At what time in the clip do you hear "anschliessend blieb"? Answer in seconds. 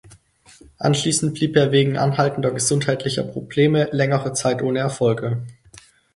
0.79-1.55